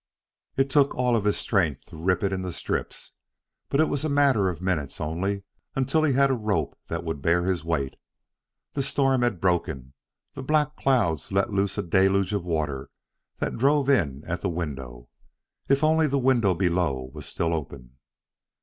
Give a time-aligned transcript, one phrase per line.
[0.57, 3.11] It took all of his strength to rip it into strips,
[3.69, 5.43] but it was a matter of minutes, only,
[5.75, 7.97] until he had a rope that would bear his weight.
[8.73, 9.93] The storm had broken;
[10.33, 12.89] the black clouds let loose a deluge of water
[13.37, 15.07] that drove in at the window.
[15.69, 17.99] If only the window below was still open!